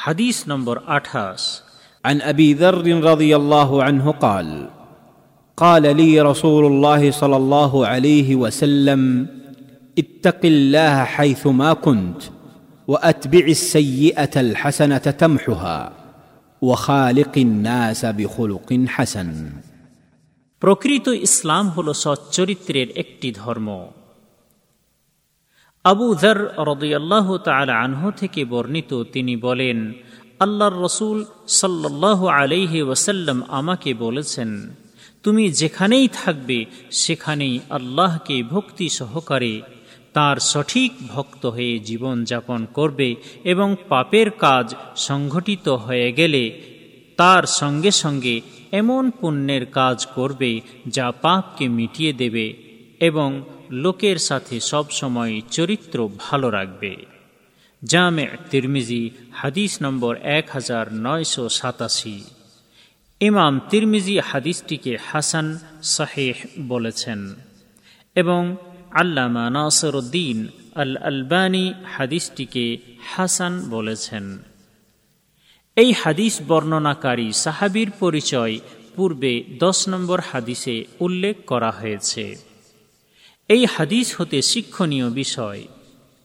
হাদিস 0.00 0.36
নম্বর 0.48 0.76
আঠাশ 0.98 1.42
عن 2.04 2.16
ابي 2.22 2.54
ذر 2.54 2.86
رضي 3.10 3.36
الله 3.36 3.70
عنه 3.82 4.06
قال 4.10 4.48
قال 5.58 5.84
لي 5.96 6.20
رسول 6.20 6.64
الله 6.66 7.10
صلى 7.10 7.36
الله 7.36 7.72
عليه 7.86 8.28
وسلم 8.36 9.26
اتق 9.98 10.40
الله 10.44 11.04
حيثما 11.04 11.72
كنت 11.72 12.20
واتبع 12.88 13.44
السيئه 13.58 14.34
الحسنه 14.36 14.98
تمحها 14.98 15.92
وخالق 16.62 17.34
الناس 17.38 18.00
بخلق 18.06 18.68
حسن 18.88 19.30
প্রকৃত 20.62 21.06
ইসলাম 21.26 21.64
হল 21.68 21.88
সচ্চরিত্রের 22.04 22.88
একটি 23.02 23.28
ধর্ম 23.32 23.68
আবু 25.85 26.15
ধর 26.15 26.39
রদুয়াল্লাহ 26.57 27.37
তালা 27.37 27.73
আনহ 27.83 28.01
থেকে 28.11 28.45
বর্ণিত, 28.45 28.91
তিনি 29.03 29.35
বলেন, 29.35 29.93
আল্লাহর 30.39 30.77
রসুল 30.83 31.25
সাল্লাহ 31.47 32.19
আলাইহি 32.27 32.81
ওয়াসাল্লাম 32.81 33.37
আমাকে 33.49 33.93
বলেছেন, 33.93 34.49
তুমি 35.23 35.51
যেখানেই 35.51 36.07
থাকবে, 36.13 36.65
সেখানেই 36.91 37.59
আল্লাহকে 37.69 38.43
ভক্তি 38.43 38.89
সহকারে 38.89 39.61
তার 40.13 40.37
সঠিক 40.39 40.91
ভক্ত 41.07 41.45
হয়ে 41.45 41.79
জীবন 41.79 42.23
যাপন 42.23 42.65
করবে 42.73 43.15
এবং 43.43 43.75
পাপের 43.89 44.29
কাজ 44.39 44.75
সংঘটিত 44.95 45.69
হয়ে 45.69 46.11
গেলে 46.11 46.43
তার 47.15 47.43
সঙ্গে 47.43 47.91
সঙ্গে 47.91 48.41
এমন 48.71 49.11
পুণ্যের 49.11 49.65
কাজ 49.65 50.05
করবে 50.05 50.61
যা 50.87 51.11
পাপকে 51.21 51.67
মিটিয়ে 51.67 52.13
দেবে 52.13 52.53
এবং 52.99 53.29
লোকের 53.71 54.17
সাথে 54.17 54.59
সবসময় 54.59 55.41
চরিত্র 55.51 56.09
ভালো 56.17 56.49
রাখবে। 56.49 56.95
জামে 57.83 58.27
তিরমিজি, 58.49 59.09
হাদিস 59.31 59.77
নম্বর 59.81 60.17
এক 60.17 60.49
হাজার 60.49 60.93
নয়শো 60.93 61.49
সাতাশি। 61.49 62.23
ইমাম 63.19 63.59
তিরমিজি 63.69 64.19
হাদিসটিকে 64.19 64.97
হাসান 65.05 65.59
শাহেহ 65.83 66.47
বলেছেন। 66.59 67.35
এবং 68.15 68.55
আল্লামা 68.91 69.49
নাসরুদ্দিন 69.49 70.47
আল 70.75 70.97
আলবানী 70.97 71.73
হাদিসটিকে 71.85 72.77
হাসান 73.15 73.69
বলেছেন। 73.69 74.43
এই 75.75 75.93
হাদিস 75.93 76.39
বর্ণনাকারী 76.47 77.31
সাহাবির 77.31 77.91
পরিচয় 77.91 78.59
পূর্বে 78.95 79.43
দশ 79.59 79.87
নম্বর 79.87 80.19
হাদিসে 80.19 80.85
উল্লেখ 80.99 81.37
করা 81.45 81.71
হয়েছে। 81.71 82.50
এই 83.49 83.65
হাদিস 83.65 84.21
হতে 84.21 84.41
শিক্ষণীয় 84.41 85.09
বিষয়। 85.09 85.61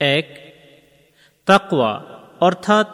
এক, 0.00 0.28
তাকওয়া, 1.46 1.92
অর্থাৎ 2.40 2.88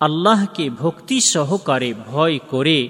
আল্লাহকে 0.00 0.70
ভক্তি 0.70 1.20
সহকারে 1.20 1.94
ভয় 2.06 2.38
করে 2.38 2.88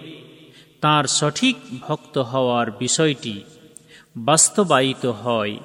তার 0.80 1.04
সঠিক 1.04 1.56
ভক্ত 1.80 2.18
হওয়ার 2.18 2.70
বিষয়টি 2.70 3.42
বাস্তবায়িত 4.16 5.06
হয়। 5.06 5.56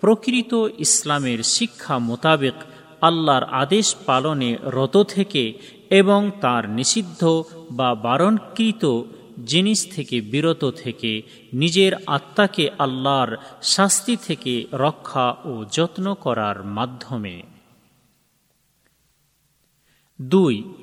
প্রকৃত 0.00 0.52
ইসলামের 0.78 1.42
শিক্ষা 1.42 1.98
মোতাবেক 1.98 2.54
আল্লাহর 3.00 3.44
আদেশ 3.44 3.96
পালনে 4.06 4.56
রত 4.62 4.96
থেকে 5.02 5.44
এবং 5.90 6.30
তার 6.40 6.70
নিষিদ্ধ 6.70 7.44
বা 7.70 7.94
বারণকৃত 7.94 9.02
জিনিস 9.44 9.94
থেকে 9.94 10.20
বিরত 10.20 10.70
থেকে 10.70 11.22
নিজের 11.52 11.92
আত্মাকে 12.06 12.70
আল্লাহর 12.78 13.36
শাস্তি 13.62 14.16
থেকে 14.16 14.66
রক্ষা 14.72 15.36
ও 15.44 15.64
যত্ন 15.72 16.14
করার 16.14 16.64
মাধ্যমে। 16.64 17.42
দুই, 20.22 20.74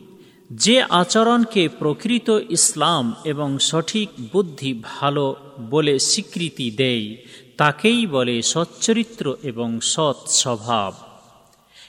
যে 0.51 0.81
আচরণকে 0.81 1.69
প্রকৃত 1.69 2.39
ইসলাম 2.49 3.15
এবং 3.25 3.59
সঠিক 3.59 4.09
বুদ্ধি 4.31 4.83
ভালো 4.83 5.35
বলে 5.69 5.99
স্বীকৃতি 5.99 6.71
দেয়, 6.71 7.15
তাকেই 7.57 8.07
বলে 8.07 8.41
সচ্চরিত্র 8.41 9.35
এবং 9.43 9.79
সৎ 9.79 10.15
স্বভাব। 10.27 10.93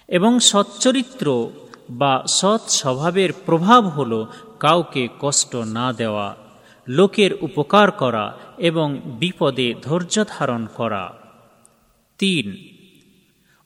এবং 0.09 0.41
সচ্চরিত্র 0.41 1.51
বা 1.91 2.23
সৎ 2.27 2.71
স্বভাবের 2.71 3.33
প্রভাব 3.47 3.89
হল 3.89 4.27
কাউকে 4.61 5.09
কষ্ট 5.21 5.57
না 5.57 5.93
দেওয়া। 5.93 6.42
লোকের 6.89 7.31
উপকার 7.41 7.91
করা 7.91 8.39
এবং 8.59 9.01
বিপদে 9.05 9.75
ধৈর্য 9.83 10.25
ধারণ 10.29 10.67
করা। 10.67 11.19
তিন, 12.19 12.57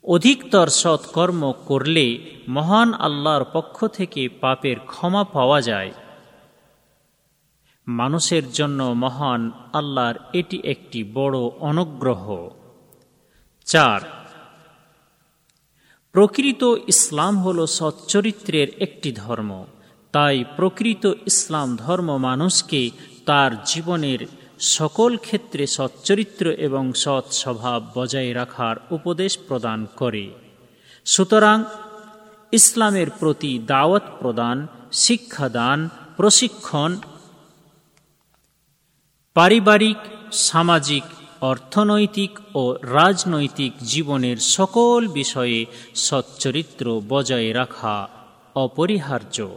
অধিকতর 0.04 0.66
সৎকর্ম 0.66 1.52
করলে 1.66 2.18
মহান 2.48 2.94
আল্লাহর 2.94 3.44
পক্ষ 3.52 3.86
থেকে 3.86 4.28
পাপের 4.28 4.78
ক্ষমা 4.78 5.24
পাওয়া 5.24 5.60
যায়। 5.60 5.92
মানুষের 7.88 8.50
জন্য 8.50 8.82
মহান 8.82 9.50
আল্লাহর 9.72 10.14
এটি 10.32 10.60
একটি 10.64 11.04
বড় 11.14 11.38
অনুগ্রহ। 11.38 12.50
চার, 13.64 14.00
প্রকৃত 16.12 16.64
ইসলাম 16.86 17.38
হল 17.38 17.66
সচ্চরিত্রের 17.66 18.68
একটি 18.78 19.12
ধর্ম। 19.12 19.64
তাই 20.16 20.44
প্রকৃত 20.56 21.12
ইসলাম 21.26 21.76
ধর্ম 21.76 22.16
মানুষকে 22.16 22.90
তার 23.26 23.64
জীবনের 23.64 24.18
সকল 24.60 25.16
ক্ষেত্রে 25.16 25.66
সচ্চরিত্র 25.66 26.50
এবং 26.50 26.92
সৎ 26.92 27.32
স্বভাব 27.32 27.90
বজায় 27.94 28.34
রাখার 28.34 28.76
উপদেশ 28.90 29.38
প্রদান 29.48 29.86
করে। 29.96 30.30
সুতরাং 31.04 31.64
ইসলামের 32.52 33.06
প্রতি 33.10 33.58
দাওয়াত 33.58 34.02
প্রদান, 34.18 34.66
শিক্ষাদান, 34.92 35.88
প্রশিক্ষণ, 36.16 36.96
পারিবারিক, 39.34 39.96
সামাজিক, 40.32 41.02
অর্থনৈতিক 41.40 42.38
ও 42.54 42.72
রাজনৈতিক 42.72 43.72
জীবনের 43.82 44.36
সকল 44.36 45.08
বিষয়ে 45.08 45.66
সচ্চরিত্র 45.94 47.00
বজায় 47.08 47.54
রাখা 47.54 48.08
অপরিহার্য। 48.54 49.48